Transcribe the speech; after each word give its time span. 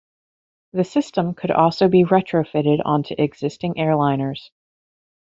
The 0.73 0.83
system 0.83 1.35
could 1.35 1.51
also 1.51 1.87
be 1.87 2.05
retrofitted 2.05 2.81
onto 2.83 3.13
existing 3.19 3.75
airliners. 3.75 4.49